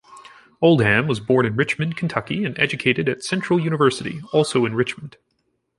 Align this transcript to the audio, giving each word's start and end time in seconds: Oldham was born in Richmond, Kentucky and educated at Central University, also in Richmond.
Oldham 0.63 1.05
was 1.05 1.19
born 1.19 1.45
in 1.45 1.55
Richmond, 1.55 1.95
Kentucky 1.95 2.43
and 2.43 2.57
educated 2.57 3.07
at 3.07 3.21
Central 3.23 3.59
University, 3.59 4.19
also 4.33 4.65
in 4.65 4.73
Richmond. 4.73 5.17